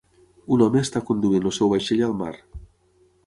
[0.55, 2.33] Un home està conduint el seu vaixell al mar.